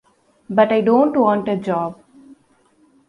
[0.49, 2.01] But I don't want a job.